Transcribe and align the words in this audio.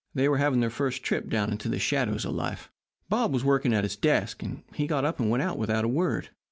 They 0.15 0.27
were 0.27 0.39
having 0.39 0.61
their 0.61 0.71
first 0.71 1.03
trip 1.03 1.29
down 1.29 1.51
into 1.51 1.69
the 1.69 1.77
shadows 1.77 2.25
of 2.25 2.33
life. 2.33 2.71
Bob 3.07 3.31
was 3.31 3.43
working 3.45 3.71
at 3.71 3.83
his 3.83 3.95
desk, 3.95 4.41
and 4.41 4.63
he 4.73 4.87
got 4.87 5.05
up 5.05 5.19
and 5.19 5.29
went 5.29 5.43
out 5.43 5.59
without 5.59 5.85
a 5.85 5.87
word. 5.87 6.29